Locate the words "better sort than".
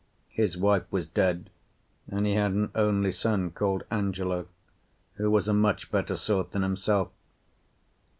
5.91-6.63